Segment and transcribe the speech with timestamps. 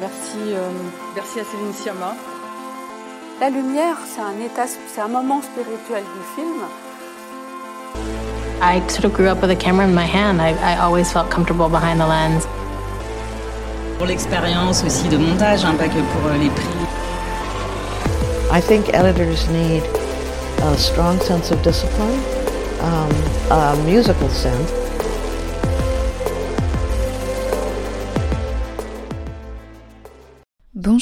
[0.00, 0.70] Merci, euh,
[1.14, 2.14] merci à Céline Sciamma.
[3.40, 6.64] La lumière, c'est un état, c'est un moment spirituel du film.
[8.60, 10.40] I sort of grew up with a camera in my hand.
[10.40, 12.46] I, I always felt comfortable behind the lens.
[13.98, 16.64] Pour l'expérience aussi de montage, hein, pas que pour euh, les prix.
[18.50, 19.82] I think editors need
[20.62, 22.20] a strong sense of discipline,
[22.80, 23.10] um,
[23.50, 24.83] a musical sense.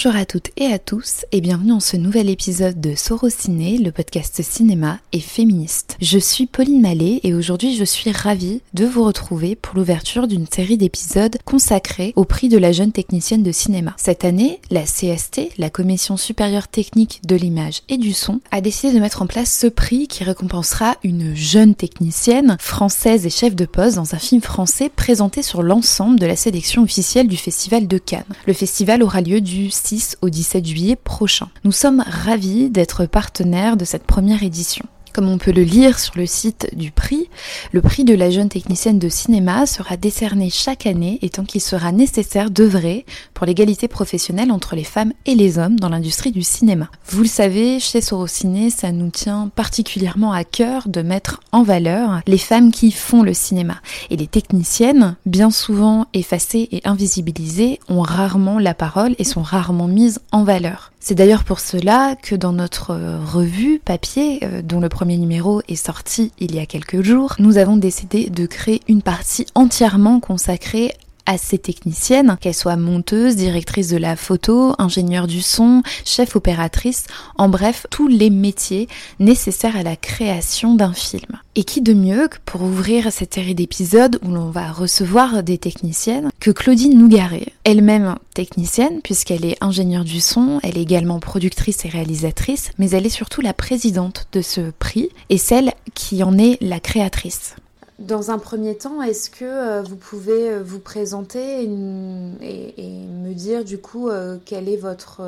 [0.04, 3.92] Bonjour à toutes et à tous et bienvenue dans ce nouvel épisode de Sorociné, le
[3.92, 5.96] podcast cinéma et féministe.
[6.00, 10.48] Je suis Pauline Mallet et aujourd'hui je suis ravie de vous retrouver pour l'ouverture d'une
[10.48, 13.94] série d'épisodes consacrés au prix de la jeune technicienne de cinéma.
[13.96, 18.92] Cette année, la CST, la Commission supérieure technique de l'image et du son, a décidé
[18.92, 23.66] de mettre en place ce prix qui récompensera une jeune technicienne française et chef de
[23.66, 27.98] poste dans un film français présenté sur l'ensemble de la sélection officielle du Festival de
[27.98, 28.24] Cannes.
[28.48, 29.91] Le festival aura lieu du 6
[30.22, 31.48] au 17 juillet prochain.
[31.64, 34.84] Nous sommes ravis d'être partenaires de cette première édition.
[35.12, 37.28] Comme on peut le lire sur le site du prix,
[37.72, 41.60] le prix de la jeune technicienne de cinéma sera décerné chaque année et tant qu'il
[41.60, 43.04] sera nécessaire d'œuvrer
[43.34, 46.88] pour l'égalité professionnelle entre les femmes et les hommes dans l'industrie du cinéma.
[47.06, 52.22] Vous le savez, chez Sorociné, ça nous tient particulièrement à cœur de mettre en valeur
[52.26, 53.76] les femmes qui font le cinéma.
[54.08, 59.88] Et les techniciennes, bien souvent effacées et invisibilisées, ont rarement la parole et sont rarement
[59.88, 60.91] mises en valeur.
[61.04, 62.92] C'est d'ailleurs pour cela que dans notre
[63.24, 67.58] revue papier, euh, dont le premier numéro est sorti il y a quelques jours, nous
[67.58, 70.94] avons décidé de créer une partie entièrement consacrée
[71.32, 77.04] à ces techniciennes, qu'elles soient monteuses, directrices de la photo, ingénieures du son, chef opératrice,
[77.38, 78.86] en bref, tous les métiers
[79.18, 81.40] nécessaires à la création d'un film.
[81.54, 85.58] Et qui de mieux que pour ouvrir cette série d'épisodes où l'on va recevoir des
[85.58, 91.84] techniciennes que Claudine Nougaret, elle-même technicienne puisqu'elle est ingénieure du son, elle est également productrice
[91.84, 96.36] et réalisatrice, mais elle est surtout la présidente de ce prix et celle qui en
[96.38, 97.54] est la créatrice.
[98.02, 103.64] Dans un premier temps, est-ce que euh, vous pouvez euh, vous présenter et, me dire
[103.64, 105.22] du coup euh, quel est votre,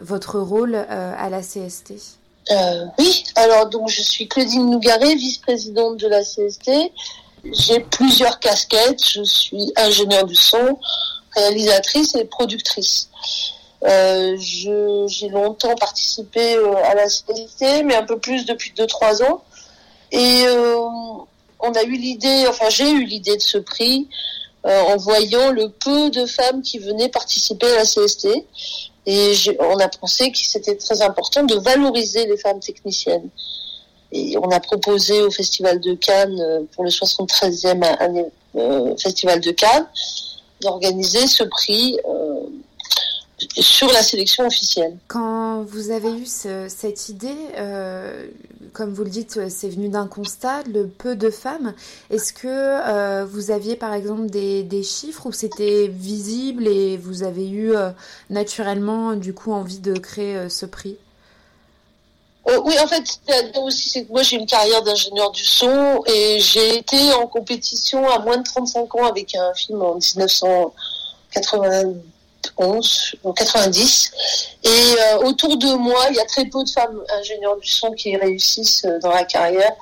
[0.00, 1.94] votre rôle à la CST
[2.98, 6.70] Oui, alors donc je suis Claudine Nougaret, vice-présidente de la CST.
[7.44, 9.04] J'ai plusieurs casquettes.
[9.08, 10.78] Je suis ingénieure du son,
[11.36, 13.08] réalisatrice et productrice.
[13.84, 19.44] j'ai longtemps participé à la CST, mais un peu plus depuis 2-3 ans.
[20.10, 20.44] Et
[21.64, 24.08] on a eu l'idée, enfin j'ai eu l'idée de ce prix
[24.66, 28.28] euh, en voyant le peu de femmes qui venaient participer à la CST.
[29.06, 33.28] Et on a pensé que c'était très important de valoriser les femmes techniciennes.
[34.12, 38.26] Et on a proposé au Festival de Cannes, euh, pour le 73e année,
[38.56, 39.86] euh, Festival de Cannes,
[40.62, 41.98] d'organiser ce prix
[43.56, 44.96] sur la sélection officielle.
[45.08, 48.26] Quand vous avez eu cette idée, euh,
[48.72, 51.74] comme vous le dites, c'est venu d'un constat, le peu de femmes.
[52.10, 57.48] Est-ce que euh, vous aviez par exemple des, chiffres où c'était visible et vous avez
[57.48, 57.90] eu euh,
[58.28, 60.96] naturellement du coup envie de créer ce prix?
[62.46, 63.04] Oui, en fait,
[63.56, 68.06] aussi, c'est que moi j'ai une carrière d'ingénieur du son et j'ai été en compétition
[68.06, 71.94] à moins de 35 ans avec un film en 1980
[72.56, 74.10] 11 ou 90.
[74.62, 77.92] Et euh, autour de moi, il y a très peu de femmes ingénieurs du son
[77.92, 79.72] qui réussissent euh, dans la carrière.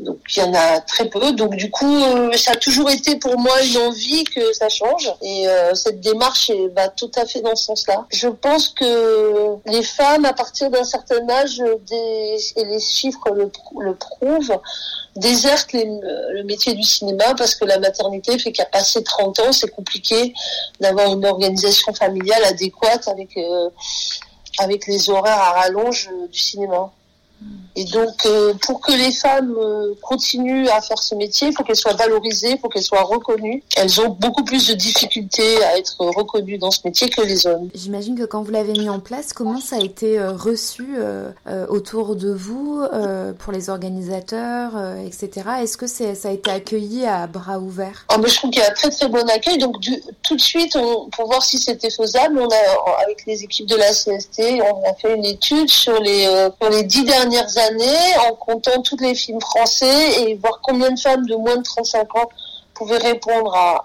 [0.00, 1.32] Donc il y en a très peu.
[1.32, 5.12] Donc du coup, euh, ça a toujours été pour moi une envie que ça change.
[5.22, 8.06] Et cette démarche va tout à fait dans ce sens-là.
[8.10, 13.50] Je pense que les femmes, à partir d'un certain âge, des, et les chiffres le,
[13.80, 14.58] le prouvent,
[15.16, 19.70] déserte le métier du cinéma parce que la maternité fait qu'à passer 30 ans, c'est
[19.70, 20.32] compliqué
[20.80, 23.70] d'avoir une organisation familiale adéquate avec, euh,
[24.58, 26.92] avec les horaires à rallonge euh, du cinéma.
[27.76, 31.62] Et donc, euh, pour que les femmes euh, continuent à faire ce métier, il faut
[31.62, 33.62] qu'elles soient valorisées, il faut qu'elles soient reconnues.
[33.76, 37.70] Elles ont beaucoup plus de difficultés à être reconnues dans ce métier que les hommes.
[37.74, 40.88] J'imagine que quand vous l'avez mis en place, comment ça a été euh, reçu
[41.68, 42.82] autour de vous,
[43.38, 44.72] pour les organisateurs,
[45.04, 45.30] etc.
[45.62, 48.04] Est-ce que ça a été accueilli à bras ouverts?
[48.08, 49.58] Ah, Je trouve qu'il y a un très très bon accueil.
[49.58, 49.76] Donc,
[50.22, 50.76] tout de suite,
[51.12, 54.94] pour voir si c'était faisable, on a, avec les équipes de la CST, on a
[54.94, 56.24] fait une étude sur les,
[56.60, 60.90] sur les dix derniers dernières années en comptant tous les films français et voir combien
[60.90, 62.28] de femmes de moins de 35 ans
[62.74, 63.82] pouvaient répondre à,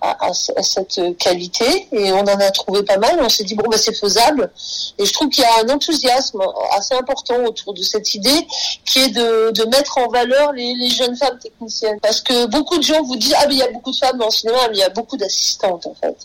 [0.00, 1.88] à, cette qualité.
[1.92, 3.18] Et on en a trouvé pas mal.
[3.20, 4.50] On s'est dit bon bah c'est faisable.
[4.98, 6.40] Et je trouve qu'il y a un enthousiasme
[6.76, 8.46] assez important autour de cette idée
[8.84, 11.98] qui est de, de mettre en valeur les, les, jeunes femmes techniciennes.
[12.00, 14.18] Parce que beaucoup de gens vous disent ah mais il y a beaucoup de femmes
[14.18, 16.16] dans le cinéma mais il y a beaucoup d'assistantes en fait.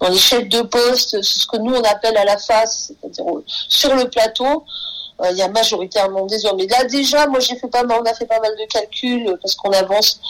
[0.00, 3.24] Dans les chefs de poste ce que nous on appelle à la face c'est-à-dire
[3.68, 6.60] sur le plateau euh, il y a majoritairement des hommes.
[6.60, 9.38] Et là déjà, moi j'ai fait pas mal, on a fait pas mal de calculs
[9.40, 10.20] parce qu'on avance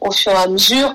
[0.00, 0.94] au fur et à mesure.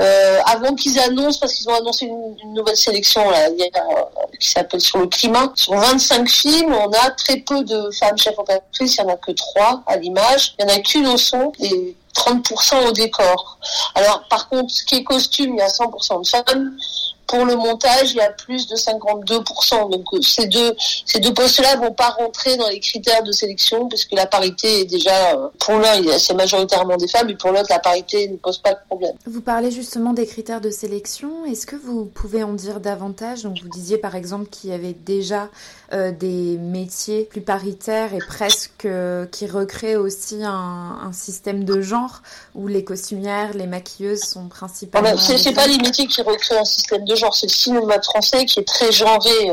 [0.00, 4.48] Euh, avant qu'ils annoncent, parce qu'ils ont annoncé une, nouvelle sélection là, hier, euh, qui
[4.48, 5.52] s'appelle Sur le climat.
[5.54, 9.16] Sur 25 films, on a très peu de femmes chefs opératrices, il n'y en a
[9.18, 13.58] que 3 à l'image, il n'y en a qu'une au son et 30% au décor.
[13.94, 16.76] Alors par contre, ce qui est costume, il y a 100% de femmes
[17.32, 19.90] pour le montage, il y a plus de 52%.
[19.90, 20.74] Donc euh, ces deux,
[21.06, 24.84] ces deux postes-là vont pas rentrer dans les critères de sélection puisque la parité est
[24.84, 28.58] déjà, euh, pour l'un, c'est majoritairement des femmes et pour l'autre, la parité ne pose
[28.58, 29.14] pas de problème.
[29.24, 31.46] Vous parlez justement des critères de sélection.
[31.46, 33.44] Est-ce que vous pouvez en dire davantage?
[33.44, 35.48] Donc vous disiez par exemple qu'il y avait déjà
[35.92, 38.88] des métiers plus paritaires et presque
[39.30, 42.22] qui recréent aussi un, un, système de genre
[42.54, 45.10] où les costumières, les maquilleuses sont principalement.
[45.10, 48.00] Ah ben, c'est pas les métiers qui recréent un système de genre, c'est le cinéma
[48.00, 49.50] français qui est très genré.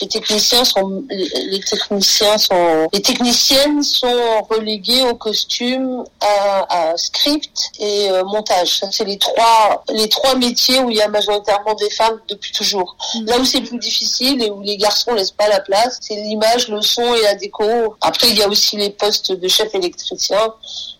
[0.00, 8.10] Les techniciens sont les techniciens sont les techniciennes sont reléguées au costume à, script et
[8.10, 8.82] euh, montage.
[8.90, 12.96] C'est les trois les trois métiers où il y a majoritairement des femmes depuis toujours.
[13.14, 13.24] Mm.
[13.26, 16.68] là où c'est plus difficile et où les garçons laissent pas la place c'est l'image
[16.68, 17.64] le son et la déco.
[18.00, 20.54] Après il y a aussi les postes de chef électricien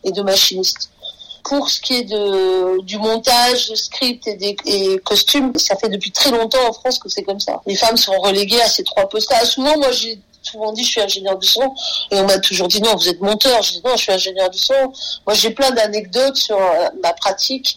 [0.05, 0.91] et de machiniste
[1.49, 4.57] pour ce qui est de, du montage, script et des
[5.05, 7.61] costumes, ça fait depuis très longtemps en France que c'est comme ça.
[7.67, 9.45] Les femmes sont reléguées à ces trois postes-là.
[9.45, 11.73] Souvent, moi, j'ai souvent dit je suis ingénieur du son.
[12.11, 13.63] Et on m'a toujours dit non vous êtes monteur.
[13.63, 14.75] Je dis non je suis ingénieur du son.
[15.27, 17.77] Moi j'ai plein d'anecdotes sur euh, ma pratique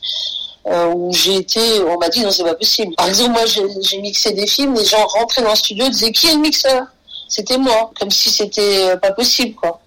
[0.68, 2.94] euh, où j'ai été on m'a dit non c'est pas possible.
[2.96, 4.76] Par exemple moi j'ai mixé des films.
[4.76, 6.84] Les gens rentraient dans le studio disaient qui est le mixeur?
[7.28, 7.92] C'était moi.
[8.00, 9.82] Comme si c'était euh, pas possible quoi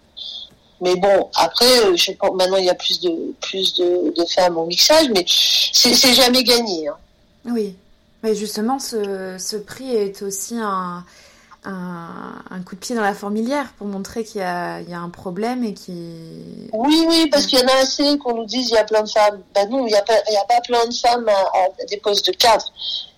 [0.82, 4.58] mais bon, après, euh, je pense, maintenant il y a plus de plus de, femmes
[4.58, 6.88] au mixage, mais c'est jamais gagné.
[6.88, 6.96] Hein.
[7.44, 7.76] Oui,
[8.24, 11.04] mais justement, ce, ce prix est aussi un,
[11.64, 15.62] un, coup de pied dans la fourmilière pour montrer qu'il y, y, a un problème
[15.62, 15.92] et qui.
[16.72, 19.02] Oui, oui, parce qu'il y en a assez qu'on nous dise il y a plein
[19.02, 19.40] de femmes.
[19.54, 22.32] Ben non, il n'y a, pas, a pas plein de femmes à, des postes de
[22.32, 22.72] cadre.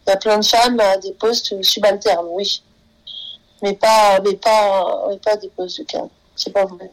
[0.06, 2.62] Il y a plein de femmes à des postes subalternes, oui.
[3.62, 6.10] Mais pas, mais pas, mais pas des postes de cadre.
[6.36, 6.90] C'est pas vrai.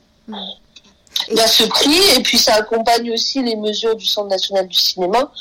[1.30, 4.68] Il y a ce prix et puis ça accompagne aussi les mesures du Centre national
[4.68, 5.32] du cinéma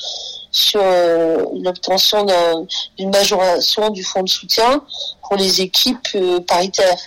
[0.51, 2.27] sur euh, l'obtention
[2.99, 4.85] d'une majoration du fonds de soutien
[5.23, 6.99] pour les équipes euh, paritaires.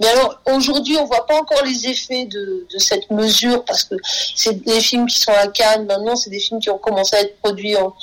[0.00, 3.94] Mais alors aujourd'hui, on voit pas encore les effets de, cette mesure parce que
[4.34, 5.86] c'est des films qui sont à Cannes.
[5.86, 7.94] Maintenant, c'est des films qui ont commencé à être produits en,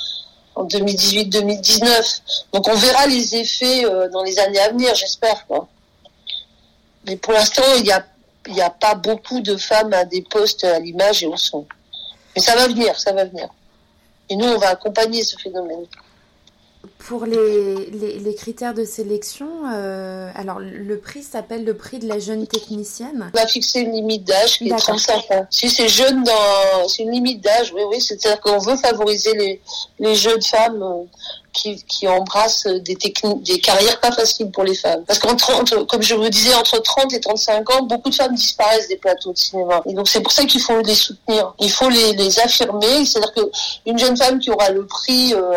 [0.56, 2.20] 2018-2019.
[2.52, 5.44] Donc on verra les effets euh, dans les années à venir, j'espère.
[7.06, 8.04] Mais pour l'instant, il y a
[8.48, 11.66] il n'y a pas beaucoup de femmes à des postes à l'image et au son.
[12.34, 13.48] Mais ça va venir, ça va venir.
[14.30, 15.84] Et nous, on va accompagner ce phénomène.
[16.98, 22.18] Pour les, les, critères de sélection, euh, alors le prix s'appelle le prix de la
[22.18, 23.30] jeune technicienne.
[23.34, 25.46] On va fixer une limite d'âge qui est 35 ans.
[25.50, 29.60] Si c'est jeune, dans, c'est une limite d'âge, oui, oui, c'est-à-dire qu'on veut favoriser les,
[29.98, 31.04] les jeunes femmes euh,
[31.58, 35.04] qui, qui embrassent des techniques, des carrières pas faciles pour les femmes.
[35.06, 38.34] Parce qu'en 30, comme je vous disais, entre 30 et 35 ans, beaucoup de femmes
[38.34, 39.82] disparaissent des plateaux de cinéma.
[39.86, 41.54] Et donc c'est pour ça qu'il faut les soutenir.
[41.58, 43.04] Il faut les, les affirmer.
[43.04, 45.52] C'est-à-dire qu'une jeune femme qui aura le prix euh,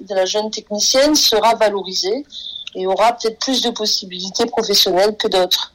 [0.00, 2.24] de la jeune technicienne sera valorisée
[2.74, 5.72] et aura peut-être plus de possibilités professionnelles que d'autres.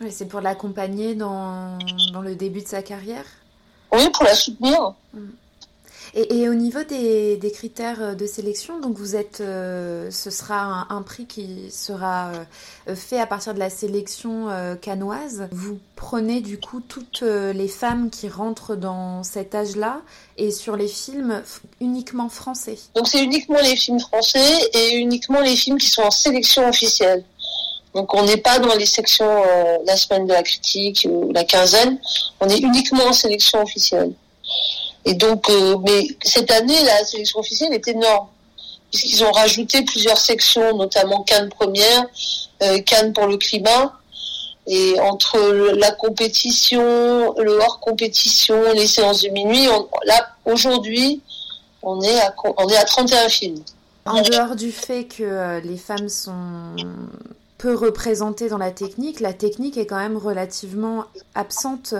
[0.00, 1.78] Oui, c'est pour l'accompagner dans,
[2.12, 3.24] dans le début de sa carrière?
[3.92, 4.94] Oui, pour la soutenir.
[5.12, 5.20] Mm.
[6.14, 11.26] Et, au niveau des, critères de sélection, donc vous êtes, euh, ce sera un, prix
[11.26, 12.32] qui sera
[12.88, 15.48] euh, fait à partir de la sélection euh, canoise.
[15.52, 20.00] Vous prenez du coup toutes les femmes qui rentrent dans cet âge-là
[20.36, 21.42] et sur les films
[21.80, 22.78] uniquement français.
[22.94, 27.24] Donc c'est uniquement les films français et uniquement les films qui sont en sélection officielle.
[27.94, 29.42] Donc on n'est pas dans les sections
[29.86, 31.98] la semaine de la critique ou la quinzaine,
[32.40, 34.12] on est uniquement en sélection officielle.
[35.06, 38.26] Et donc, euh, mais cette année, la sélection officielle est énorme,
[38.90, 42.04] puisqu'ils ont rajouté plusieurs sections, notamment Cannes première,
[42.62, 43.92] euh, Cannes pour le climat.
[44.66, 45.38] Et entre
[45.76, 46.82] la compétition,
[47.38, 49.68] le hors compétition, les séances de minuit,
[50.06, 51.20] là, aujourd'hui,
[51.82, 53.62] on est à, on est à 31 films.
[54.06, 56.74] En dehors du fait que euh, les femmes sont
[57.66, 59.18] peu représenté dans la technique.
[59.18, 61.94] La technique est quand même relativement absente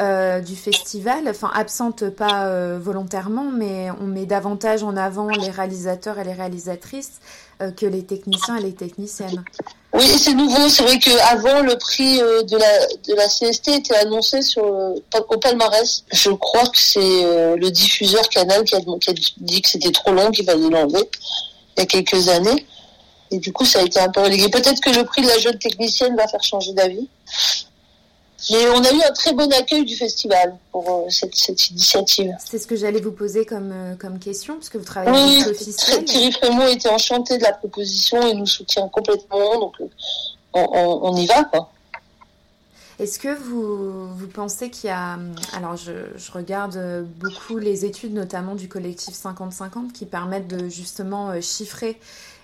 [0.00, 5.50] euh, du festival, enfin absente pas euh, volontairement, mais on met davantage en avant les
[5.50, 7.20] réalisateurs et les réalisatrices
[7.62, 9.44] euh, que les techniciens et les techniciennes.
[9.92, 10.68] Oui, c'est nouveau.
[10.68, 16.02] C'est vrai qu'avant, le prix de la, de la CST était annoncé sur, au palmarès.
[16.10, 20.10] Je crois que c'est le diffuseur Canal qui a, qui a dit que c'était trop
[20.10, 21.08] long, qu'il fallait l'enlever
[21.76, 22.66] il y a quelques années.
[23.30, 24.48] Et du coup, ça a été un peu relégué.
[24.48, 27.08] Peut-être que le prix de la jeune technicienne va faire changer d'avis.
[28.50, 32.34] Mais on a eu un très bon accueil du festival pour euh, cette, cette, initiative.
[32.44, 35.46] C'est ce que j'allais vous poser comme, euh, comme question, parce que vous travaillez avec
[35.46, 36.04] l'officiel.
[36.04, 39.86] Thierry Frémaux était enchanté de la proposition et nous soutient complètement, donc euh,
[40.52, 41.44] on, on, y va.
[41.44, 41.70] quoi.
[42.98, 45.18] Est-ce que vous, vous pensez qu'il y a...
[45.56, 51.40] Alors, je, je, regarde beaucoup les études, notamment du collectif 50-50, qui permettent de justement
[51.40, 51.98] chiffrer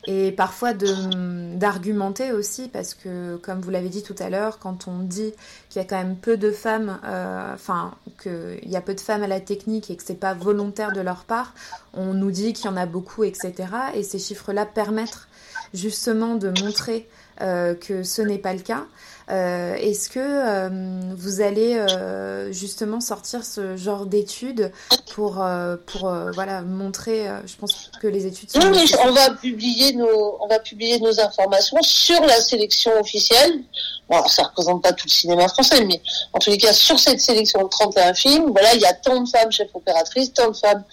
[0.06, 5.00] et parfois d'argumenter aussi parce que comme vous l'avez dit tout à l'heure quand on
[5.00, 5.32] dit
[5.68, 9.00] qu'il y a quand même peu de femmes euh, enfin qu'il y a peu de
[9.00, 11.54] femmes à la technique et que c'est pas volontaire de leur part
[11.92, 15.28] on nous dit qu'il y en a beaucoup etc et ces chiffres là permettent
[15.74, 17.06] justement de montrer
[17.42, 18.86] euh, que ce n'est pas le cas
[19.30, 20.68] euh, est-ce que euh,
[21.14, 24.72] vous allez euh, justement sortir ce genre d'études
[25.14, 25.44] pour,
[25.86, 28.60] pour voilà, montrer, je pense que les études sont...
[28.60, 33.62] Oui, on va, publier nos, on va publier nos informations sur la sélection officielle.
[34.08, 36.00] Bon, alors ça représente pas tout le cinéma français, mais
[36.32, 39.20] en tous les cas, sur cette sélection de 31 films, voilà, il y a tant
[39.20, 40.84] de femmes chefs opératrices, tant de femmes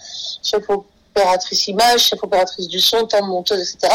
[0.42, 3.92] chefs opératrices images, chefs opératrices du son, tant de monteuses, etc.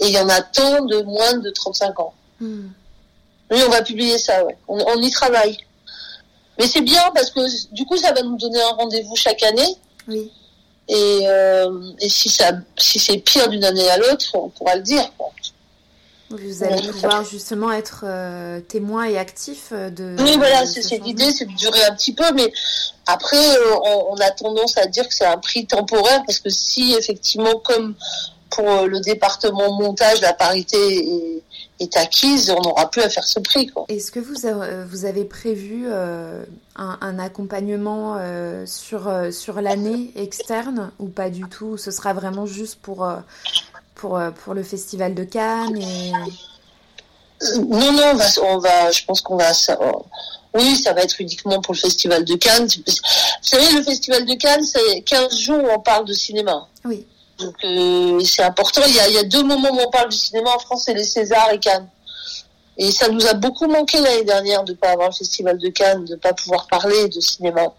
[0.00, 2.12] Et il y en a tant de moins de 35 ans.
[2.40, 2.68] Hmm.
[3.50, 4.56] Oui, on va publier ça, ouais.
[4.68, 5.56] On, y travaille.
[6.58, 7.40] Mais c'est bien parce que
[7.72, 9.76] du coup, ça va nous donner un rendez-vous chaque année.
[10.08, 10.30] Oui.
[10.88, 14.82] Et, euh, et si ça, si c'est pire d'une année à l'autre, on pourra le
[14.82, 15.10] dire.
[16.30, 20.16] Vous allez pouvoir justement être euh, témoin et actif de.
[20.18, 22.52] Oui, voilà, c'est l'idée, c'est de durer un petit peu, mais
[23.06, 26.50] après, euh, on, on, a tendance à dire que c'est un prix temporaire parce que
[26.50, 27.94] si effectivement, comme
[28.56, 31.42] pour euh, le département montage, la parité
[31.78, 33.70] est, acquise, on n'aura plus à faire ce prix.
[33.88, 36.42] Est-ce que vous, avez, vous avez prévu euh,
[36.74, 41.76] un, accompagnement euh, sur, sur l'année externe ou pas du tout?
[41.76, 43.06] Ce sera vraiment juste pour,
[43.94, 46.12] pour, pour le Festival de Cannes et...
[47.58, 49.52] Non, non, on va, je pense qu'on va...
[50.54, 52.66] oui, ça va être uniquement pour le Festival de Cannes.
[52.66, 52.92] Vous
[53.42, 56.66] savez, le Festival de Cannes, c'est 15 jours où on parle de cinéma.
[56.86, 57.06] Oui.
[57.38, 58.82] Donc euh, c'est important.
[58.86, 60.84] Il y, a, il y, a, deux moments où on parle du cinéma en France,
[60.86, 61.88] c'est les Césars et Cannes.
[62.78, 66.04] Et ça nous a beaucoup manqué l'année dernière de pas avoir le festival de Cannes,
[66.04, 67.72] de pas pouvoir parler de cinéma.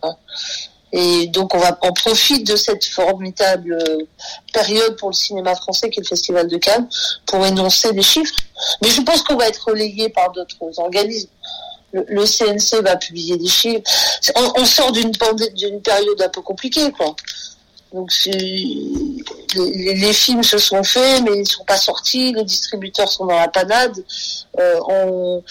[0.92, 3.98] Et donc on va on profite de cette formidable euh,
[4.54, 6.88] période pour le cinéma français qui est le festival de Cannes
[7.26, 8.36] pour énoncer des chiffres.
[8.82, 11.30] Mais je pense qu'on va être relayé par d'autres organismes.
[11.94, 13.82] Le, le, CNC va publier des chiffres.
[14.36, 17.16] On, on sort d'une période un peu compliquée, quoi.
[17.94, 22.34] Donc les, les, films se sont faits, mais ils ne sont pas sortis.
[22.34, 24.04] Les distributeurs sont dans la panade.
[24.60, 25.44] Euh, on...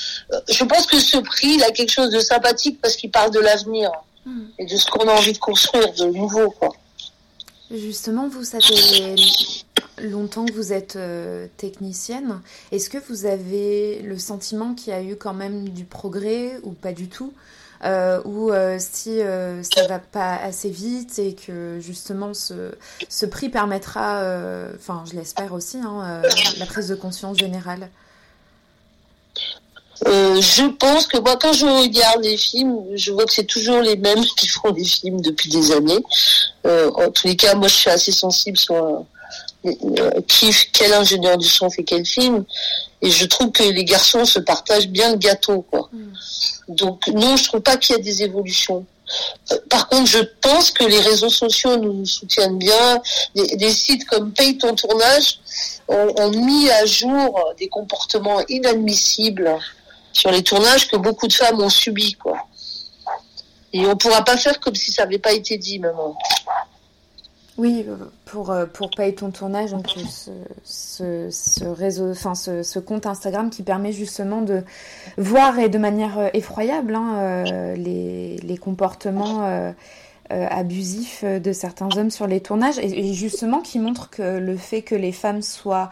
[0.49, 3.41] Je pense que ce prix, il a quelque chose de sympathique parce qu'il parle de
[3.41, 3.91] l'avenir
[4.27, 4.45] hmm.
[4.59, 6.51] et de ce qu'on a envie de construire de nouveau.
[6.51, 6.75] Quoi.
[7.71, 9.17] Justement, vous, fait
[9.99, 12.41] longtemps que vous êtes euh, technicienne.
[12.71, 16.73] Est-ce que vous avez le sentiment qu'il y a eu quand même du progrès ou
[16.73, 17.33] pas du tout?
[17.85, 22.73] Euh, ou euh, si euh, ça va pas assez vite et que justement ce,
[23.09, 24.23] ce prix permettra,
[24.75, 26.23] enfin je l'espère aussi, hein,
[26.59, 27.89] la prise de conscience générale
[30.05, 33.97] je pense que moi, quand je regarde les films, je vois que c'est toujours les
[33.97, 36.05] mêmes qui font des films depuis des années.
[36.65, 39.07] en tous les cas, moi, je suis assez sensible sur
[40.29, 42.45] qui, quel ingénieur du son fait quel film.
[43.03, 45.89] Et je trouve que les garçons se partagent bien le gâteau, quoi.
[45.93, 46.13] Mm.
[46.69, 48.85] Donc non, je trouve pas qu'il y a des évolutions.
[49.53, 53.01] Euh, par contre, je pense que les réseaux sociaux nous soutiennent bien.
[53.35, 55.39] Des, sites comme Paye ton tournage
[55.89, 59.57] ont, mis à jour des comportements inadmissibles
[60.13, 62.39] sur les tournages que beaucoup de femmes ont subis, quoi.
[63.73, 66.17] Et on pourra pas faire comme si ça n'avait pas été dit, maman.
[67.59, 67.87] Oui,
[68.27, 70.31] pour, euh, pour payer ton tournage, donc ce,
[70.63, 74.63] ce, ce réseau, enfin ce, compte Instagram qui permet justement de
[75.17, 79.73] voir et de manière euh, effroyable hein, euh, les, les, comportements euh,
[80.29, 84.97] abusifs de certains hommes sur les tournages et, justement qui montre que le fait que
[84.97, 85.91] les femmes soient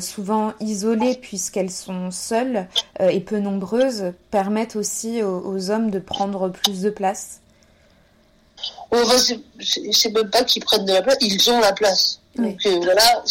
[0.00, 2.66] souvent isolées puisqu'elles sont seules
[2.98, 7.40] et peu nombreuses permettent aussi aux, aux hommes de prendre plus de place
[9.60, 12.20] c'est même pas qu'ils prennent de la place, ils ont la place.
[12.36, 13.24] Donc euh, voilà,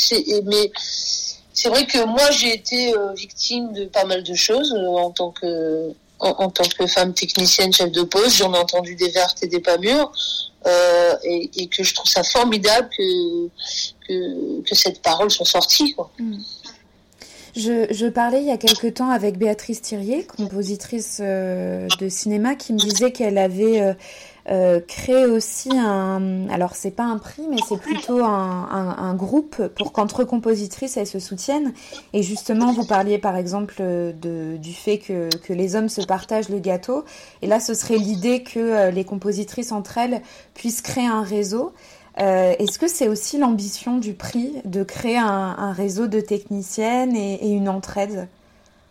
[0.45, 0.71] mais
[1.53, 5.93] c'est vrai que moi j'ai été victime de pas mal de choses en tant que
[6.19, 9.59] en, tant que femme technicienne chef de poste, j'en ai entendu des vertes et des
[9.59, 10.11] pas mûres,
[10.65, 13.47] euh, et, et, que je trouve ça formidable que,
[14.07, 15.93] que, que cette parole soit sortie.
[15.93, 16.09] Quoi.
[16.19, 16.37] Mm.
[17.55, 22.55] Je, je, parlais il y a quelque temps avec Béatrice Thirier, compositrice euh, de cinéma,
[22.55, 23.93] qui me disait qu'elle avait euh,
[24.49, 26.47] euh, créé aussi un.
[26.49, 30.95] Alors, c'est pas un prix, mais c'est plutôt un, un, un, groupe pour qu'entre compositrices
[30.95, 31.73] elles se soutiennent.
[32.13, 36.47] Et justement, vous parliez par exemple de, du fait que, que les hommes se partagent
[36.47, 37.03] le gâteau.
[37.41, 40.21] Et là, ce serait l'idée que euh, les compositrices entre elles
[40.53, 41.73] puissent créer un réseau.
[42.19, 47.17] Euh, Est-ce que c'est aussi l'ambition du prix de créer un, un réseau de techniciennes
[47.17, 48.27] et, et, une entraide?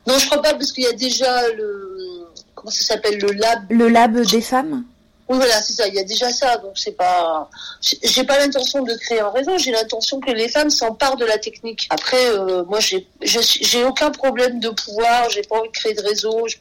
[0.07, 3.61] Non, je crois pas parce qu'il y a déjà le comment ça s'appelle le lab?
[3.71, 4.85] Le lab des femmes?
[5.29, 5.89] Oui, voilà, c'est ça.
[5.89, 7.51] Il y a déjà ça, donc c'est pas.
[7.81, 9.59] J'ai pas l'intention de créer un réseau.
[9.59, 11.87] J'ai l'intention que les femmes s'emparent de la technique.
[11.91, 15.29] Après, euh, moi, j'ai j'ai aucun problème de pouvoir.
[15.31, 16.47] J'ai pas envie de créer de réseau.
[16.47, 16.57] Je,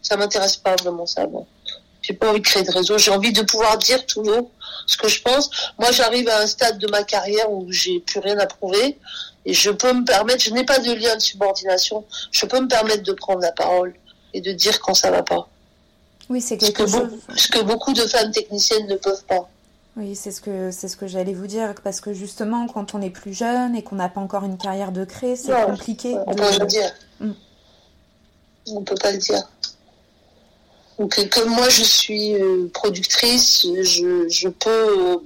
[0.00, 1.26] ça m'intéresse pas vraiment ça.
[1.26, 1.46] Bon.
[2.00, 2.96] J'ai pas envie de créer de réseau.
[2.96, 4.50] J'ai envie de pouvoir dire tout haut
[4.86, 5.50] ce que je pense.
[5.78, 8.96] Moi, j'arrive à un stade de ma carrière où j'ai plus rien à prouver
[9.44, 10.42] et je peux me permettre.
[10.42, 12.04] Je n'ai pas de lien de subordination.
[12.32, 13.94] Je peux me permettre de prendre la parole
[14.32, 15.48] et de dire quand ça va pas.
[16.30, 17.18] Oui, c'est quelque ce chose.
[17.36, 19.50] ce que beaucoup de femmes techniciennes ne peuvent pas.
[19.96, 23.02] Oui, c'est ce que c'est ce que j'allais vous dire parce que justement, quand on
[23.02, 26.16] est plus jeune et qu'on n'a pas encore une carrière de créer, c'est compliqué.
[26.26, 26.40] On de...
[26.40, 26.92] peut le dire.
[27.18, 27.32] Mm.
[28.68, 29.42] On peut pas le dire.
[31.00, 35.20] Donc, comme moi, je suis euh, productrice, je, je peux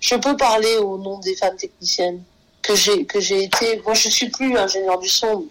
[0.00, 2.22] je peux parler au nom des femmes techniciennes
[2.62, 3.82] que j'ai que j'ai été.
[3.84, 5.44] Moi, je suis plus ingénieur du son,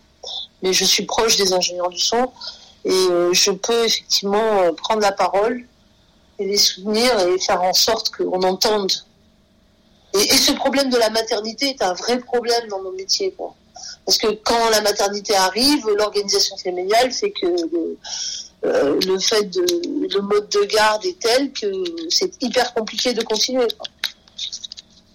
[0.63, 2.31] mais je suis proche des ingénieurs du son
[2.85, 5.63] et euh, je peux effectivement euh, prendre la parole
[6.39, 8.91] et les soutenir et faire en sorte qu'on entende.
[10.13, 13.31] Et, ce problème de la maternité est un vrai problème dans nos métiers.
[13.31, 13.55] Quoi.
[14.05, 17.97] Parce que quand la maternité arrive, l'organisation familiale fait que le,
[18.65, 19.65] euh, le fait de
[20.13, 21.67] le mode de garde est tel que
[22.09, 23.67] c'est hyper compliqué de continuer.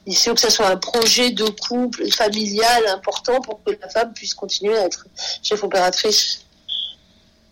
[0.07, 4.13] Il faut que ce soit un projet de couple familial important pour que la femme
[4.15, 5.07] puisse continuer à être
[5.43, 6.41] chef opératrice.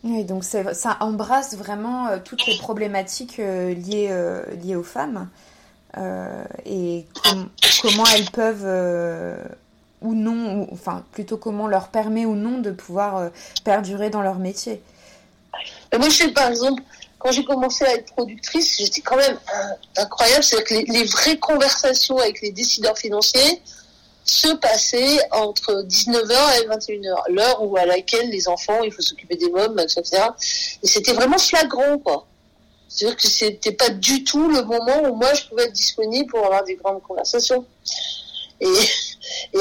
[0.05, 5.29] Oui, donc ça embrasse vraiment euh, toutes les problématiques euh, liées, euh, liées aux femmes
[6.67, 7.49] et com
[7.81, 8.67] comment elles peuvent
[10.03, 13.31] ou non, enfin plutôt comment leur permet ou non de pouvoir
[13.65, 14.83] perdurer dans leur métier.
[15.99, 16.83] Moi, je sais par exemple,
[17.19, 19.39] quand j'ai commencé à être productrice, j'étais quand même
[19.97, 23.63] incroyable, c'est que les vraies conversations avec les décideurs financiers,
[24.27, 29.37] se passer entre 19h et 21h, l'heure où à laquelle les enfants, il faut s'occuper
[29.37, 30.03] des mômes, etc.
[30.83, 32.27] Et c'était vraiment flagrant, quoi.
[32.89, 36.45] C'est-à-dire que c'était pas du tout le moment où moi je pouvais être disponible pour
[36.45, 37.65] avoir des grandes conversations.
[38.61, 38.69] Et,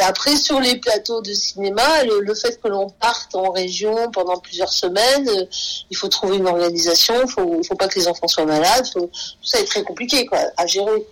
[0.02, 4.72] après, sur les plateaux de cinéma, le, fait que l'on parte en région pendant plusieurs
[4.72, 5.46] semaines, euh,
[5.90, 9.10] il faut trouver une organisation, il faut, faut pas que les enfants soient malades, tout
[9.44, 11.06] ça est très compliqué quoi, à gérer.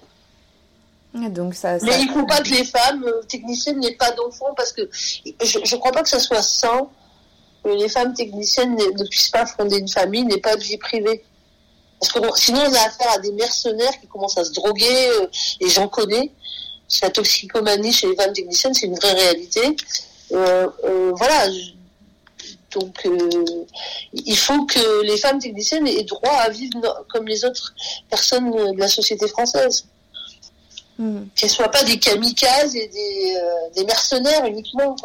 [1.13, 1.85] Donc ça, ça...
[1.85, 4.89] Mais il ne faut pas que les femmes euh, techniciennes n'aient pas d'enfants parce que
[4.91, 6.87] je ne crois pas que ça soit sain
[7.63, 11.23] que les femmes techniciennes ne, puissent pas fonder une famille, n'aient pas de vie privée.
[11.99, 15.27] Parce que sinon on a affaire à des mercenaires qui commencent à se droguer, euh,
[15.59, 16.31] et j'en connais.
[17.01, 19.75] La toxicomanie chez les femmes techniciennes, c'est une vraie réalité.
[20.31, 21.47] Euh, euh, voilà.
[22.71, 23.45] Donc, euh,
[24.13, 27.73] il faut que les femmes techniciennes aient droit à vivre comme les autres
[28.09, 29.85] personnes de la société française.
[30.97, 31.23] Mmh.
[31.35, 33.35] Qu'elles soient pas des kamikazes et des,
[33.79, 34.95] euh, mercenaires uniquement.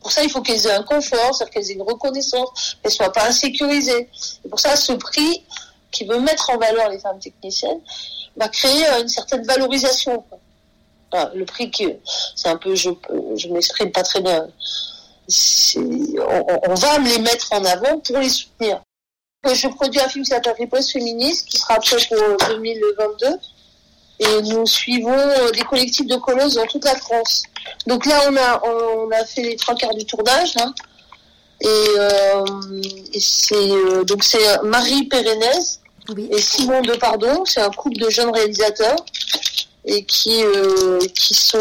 [0.00, 3.12] Pour ça, il faut qu'elles aient un confort, c'est-à-dire qu'elles aient une reconnaissance, qu'elles soient
[3.12, 4.08] pas insécurisées.
[4.44, 5.42] Et pour ça, ce prix
[5.90, 7.80] qui veut mettre en valeur les femmes techniciennes
[8.36, 10.24] va créer une certaine valorisation.
[11.32, 11.86] Le prix qui,
[12.34, 12.90] c'est un peu, je,
[13.36, 14.48] je m'exprime pas très bien.
[15.76, 18.82] On, on, va les mettre en avant pour les soutenir.
[19.44, 23.38] Je produis un film qui s'appelle Riposte féministe, qui sera prêt pour 2022
[24.20, 25.16] et nous suivons
[25.52, 27.42] des collectifs de colosses dans toute la France.
[27.86, 30.54] Donc là, on a, on a fait les trois quarts du tournage.
[30.56, 30.74] Hein,
[31.60, 31.66] et,
[31.98, 32.44] euh,
[33.12, 35.46] et c'est euh, donc c'est Marie Pérenez
[36.10, 36.28] oui.
[36.30, 37.44] et Simon Depardon.
[37.44, 38.96] C'est un couple de jeunes réalisateurs
[39.84, 41.58] et qui euh, qui sont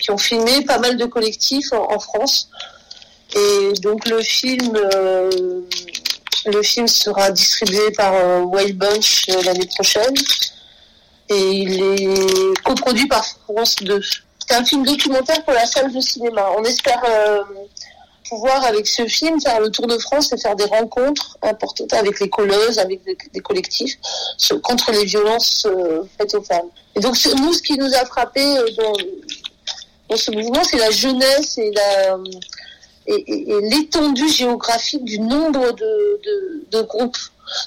[0.00, 2.48] qui ont filmé pas mal de collectifs en, en France.
[3.34, 5.60] Et donc le film euh,
[6.46, 10.14] le film sera distribué par euh, Wild Bunch l'année prochaine
[11.40, 14.00] il est coproduit par France 2.
[14.46, 16.48] C'est un film documentaire pour la salle de cinéma.
[16.58, 17.42] On espère euh,
[18.28, 22.18] pouvoir, avec ce film, faire le tour de France et faire des rencontres importantes avec
[22.20, 23.98] les colleuses, avec des, collectifs
[24.62, 26.68] contre les violences euh, faites aux femmes.
[26.94, 28.66] Et donc, nous, ce qui nous a frappé euh,
[30.08, 32.18] dans ce mouvement, c'est la jeunesse et la
[33.06, 37.16] et, et- et l'étendue géographique du nombre de, de, de groupes.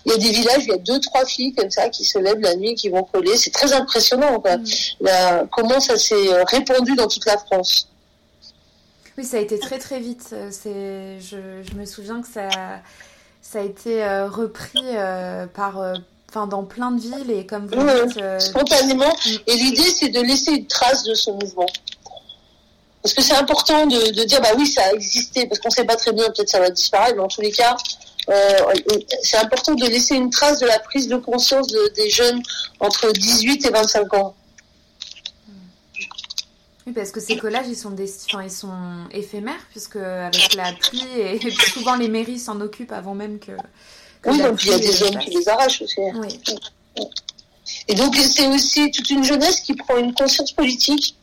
[0.05, 2.17] Il y a des villages, il y a deux, trois filles comme ça qui se
[2.17, 3.37] lèvent la nuit, qui vont coller.
[3.37, 4.57] C'est très impressionnant, quoi.
[4.99, 7.87] La- comment ça s'est euh, répandu dans toute la France.
[9.17, 10.29] Oui, ça a été très très vite.
[10.33, 11.37] Euh, C'est, je,
[11.69, 12.49] je me souviens que ça,
[13.41, 15.93] ça a été euh, repris euh, par, euh,
[16.29, 18.07] enfin, dans plein de villes et comme vous Ouais.
[18.07, 19.13] dites, spontanément.
[19.45, 21.67] Et l'idée, c'est de laisser une trace de ce mouvement.
[23.05, 25.83] Parce que c'est important de, de dire, bah oui, ça a existé, parce qu'on sait
[25.85, 27.77] pas très bien, peut-être ça va disparaître, mais en tous les cas,
[28.31, 28.57] euh,
[29.21, 32.41] c'est important de laisser une trace de la prise de conscience de- des jeunes
[32.79, 34.33] entre 18 et 25 ans.
[36.87, 38.73] oui, parce que ces collages, ils sont des, enfin, ils sont
[39.11, 43.51] éphémères puisque avec la pluie et, et souvent les mairies s'en occupent avant même que.
[44.23, 45.99] que Oui, donc il y a des euh, hommes qui les arrachent aussi.
[46.15, 46.39] Oui.
[47.87, 51.15] Et donc c'est aussi toute une jeunesse qui prend une conscience politique.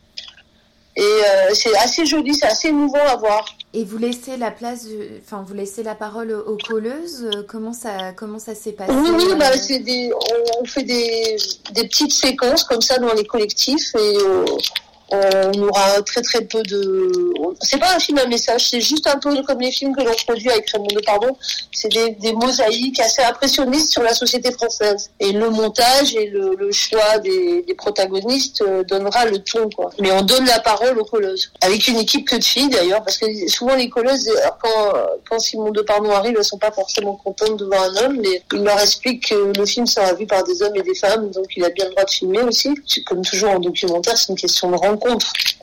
[0.94, 3.46] Et euh, c'est assez joli, c'est assez émouvant à voir.
[3.72, 7.24] Et vous laissez la place, du- enfin, vous laissez la parole aux colleuses.
[7.34, 8.92] euh, Comment ça, comment ça s'est passé?
[8.92, 11.36] Oui, oui, bah, c'est des, on, on fait des,
[11.72, 14.44] des petites séquences comme ça dans les collectifs et euh,
[15.12, 17.12] on aura très très peu de.
[17.60, 20.14] C'est pas un film à message, c'est juste un peu comme les films que l'on
[20.26, 21.36] produit avec Raymond Pardon.
[21.72, 25.10] C'est des, des mosaïques assez impressionnistes sur la société française.
[25.20, 29.90] Et le montage et le, le choix des, des protagonistes euh, donnera le ton, quoi.
[29.98, 31.52] Mais on donne la parole aux colleuses.
[31.60, 34.30] Avec une équipe que de filles d'ailleurs, parce que souvent les colleuses,
[34.62, 34.92] quand,
[35.28, 38.62] quand Simon Pardon arrive, elles sont pas forcément contentes de voir un homme, mais il
[38.62, 41.64] leur explique que le film sera vu par des hommes et des femmes, donc il
[41.64, 42.70] a bien le droit de filmer aussi.
[43.06, 45.01] Comme toujours en documentaire, c'est une question de rencontre.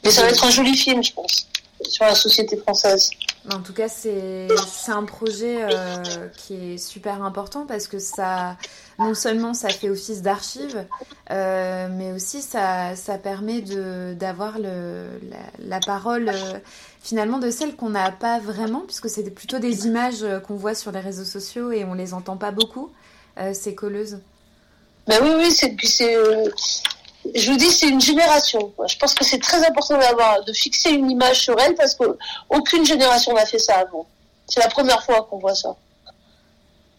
[0.03, 1.47] Mais ça va être un joli film, je pense,
[1.83, 3.09] sur la société française.
[3.51, 4.47] En tout cas, c'est
[4.89, 8.57] un projet euh, qui est super important parce que ça,
[8.99, 10.85] non seulement ça fait office d'archive,
[11.31, 14.69] euh, mais aussi ça, ça permet d'avoir la,
[15.59, 16.59] la parole euh,
[17.01, 20.91] finalement de celle qu'on n'a pas vraiment, puisque c'est plutôt des images qu'on voit sur
[20.91, 22.91] les réseaux sociaux et on les entend pas beaucoup.
[23.53, 24.19] ces colleuses.
[25.07, 25.75] Ben oui, oui, c'est
[27.35, 28.73] je vous dis, c'est une génération.
[28.87, 32.17] Je pense que c'est très important d'avoir, de fixer une image sur elle parce que
[32.49, 34.05] aucune génération n'a fait ça avant.
[34.47, 35.75] C'est la première fois qu'on voit ça.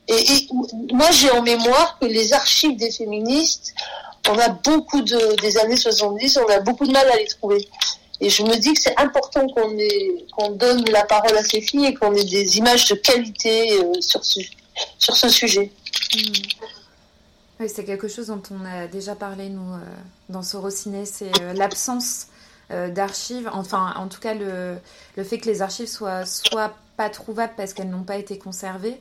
[0.09, 0.49] Et,
[0.93, 3.75] moi, j'ai en mémoire que les archives des féministes,
[4.29, 7.69] on a beaucoup de, des années 70, on a beaucoup de mal à les trouver.
[8.21, 9.77] Et je me dis que c'est important qu'on
[10.37, 13.93] qu'on donne la parole à ces filles et qu'on ait des images de qualité euh,
[14.01, 14.41] sur ce,
[14.99, 15.73] sur ce sujet.
[17.61, 19.79] Oui, c'est quelque chose dont on a déjà parlé, nous, euh,
[20.31, 22.29] dans Sorociné, c'est euh, l'absence
[22.71, 24.77] euh, d'archives, enfin, en tout cas, le,
[25.17, 28.99] le fait que les archives soient soit pas trouvables parce qu'elles n'ont pas été conservées,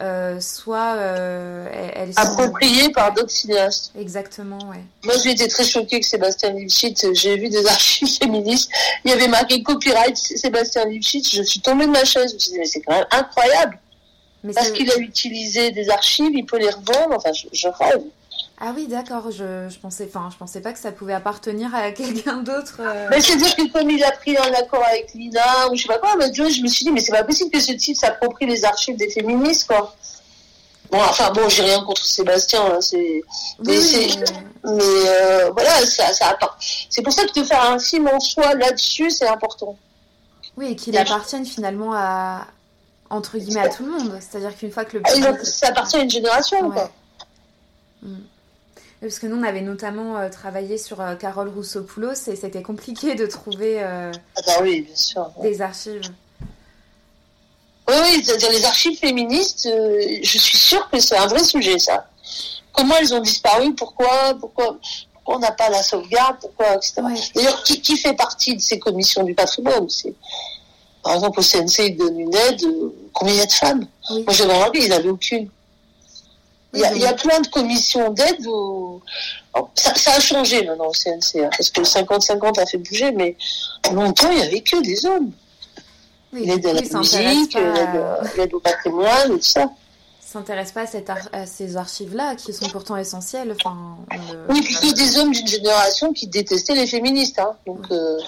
[0.00, 2.20] euh, soit euh, elles elles sont...
[2.20, 3.92] Appropriées par d'autres cinéastes.
[3.96, 4.82] Exactement, ouais.
[5.04, 8.70] Moi, j'ai été très choquée que Sébastien Lipschitz, j'ai vu des archives féministes,
[9.04, 12.38] il y avait marqué copyright Sébastien Lipschitz, je suis tombée de ma chaise, je me
[12.38, 13.78] suis dit, mais c'est quand même incroyable.
[14.44, 18.02] Mais Parce qu'il a utilisé des archives, il peut les revendre, enfin, je, je rêve.
[18.64, 21.90] Ah oui, d'accord, je, je pensais, enfin, je pensais pas que ça pouvait appartenir à
[21.92, 22.76] quelqu'un d'autre.
[22.80, 23.08] euh.
[23.10, 25.98] Mais c'est-à-dire que comme il a pris un accord avec Lina, ou je sais pas
[25.98, 28.64] quoi, mais je me suis dit, mais c'est pas possible que ce type s'approprie les
[28.64, 29.94] archives des féministes, quoi.
[30.90, 33.22] Bon, enfin, bon, j'ai rien contre Sébastien, hein, c'est, Oui,
[33.66, 34.24] mais
[34.64, 36.36] oui, euh, voilà, ça, ça
[36.90, 39.76] C'est pour ça que de faire un film en soi là-dessus, c'est important.
[40.56, 42.46] oui, et qu'il appartienne finalement à,
[43.12, 44.18] entre guillemets, à tout le monde.
[44.20, 45.44] C'est-à-dire qu'une fois que le Ah, public...
[45.46, 46.72] Ça appartient à une génération, Ouais.
[46.72, 46.90] quoi.
[48.02, 48.14] Mm.
[49.00, 53.14] Parce que nous, on avait notamment euh, travaillé sur euh, Carole Rousseau-Poulos et c'était compliqué
[53.16, 55.30] de trouver euh, Ah bah oui, bien sûr.
[55.42, 56.02] des archives.
[57.88, 61.78] Oui, oui, c'est-à-dire les archives féministes, euh, je suis sûre que c'est un vrai sujet,
[61.80, 62.08] ça.
[62.72, 64.76] Comment elles ont disparu, pourquoi, pourquoi,
[65.12, 66.94] pourquoi on n'a pas la sauvegarde, pourquoi, etc.
[67.02, 67.14] Ouais.
[67.34, 69.88] D'ailleurs, qui, qui fait partie de ces commissions du patrimoine
[71.02, 73.86] Par exemple, au CNC, ils donnent une aide, euh, combien il y a de femmes
[74.10, 74.22] Oui.
[74.24, 75.48] Moi, j'avais envie, ils n'avaient aucune.
[76.74, 79.00] Il y, a, Oui, il y a plein de commissions d'aide où...
[79.74, 83.12] Ça, ça a changé maintenant au CNC, hein, parce que le 50-50 a fait bouger,
[83.12, 83.36] mais
[83.92, 85.30] longtemps, il n'y avait que des hommes.
[86.32, 89.68] Oui, L'aide à la musique, l'aide à- au patrimoine, et tout ça.
[90.20, 93.54] s'intéresse pas à, cette ar- à ces archives-là qui sont pourtant essentielles.
[93.60, 93.76] Enfin,
[94.32, 97.38] le- Oui, puis que des hommes d'une génération qui détestaient les féministes.
[97.38, 97.52] Hein.
[97.66, 98.18] Donc, euh,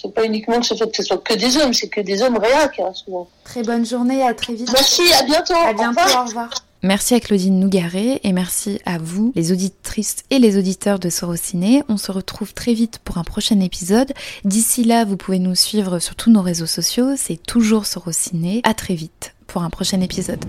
[0.00, 2.22] c'est pas uniquement que ce fait que ce soit que des hommes, c'est que des
[2.22, 3.28] hommes réacs, hein, souvent.
[3.44, 4.70] Très bonne journée, à très vite.
[4.72, 5.54] Merci, à bientôt.
[5.54, 6.22] À Au bientôt, revoir.
[6.22, 6.50] au revoir.
[6.82, 11.82] Merci à Claudine Nougaret et merci à vous, les auditrices et les auditeurs de Sorociné.
[11.88, 14.12] On se retrouve très vite pour un prochain épisode.
[14.44, 17.14] D'ici là, vous pouvez nous suivre sur tous nos réseaux sociaux.
[17.16, 18.60] C'est toujours Sorociné.
[18.62, 20.44] À très vite pour un prochain épisode.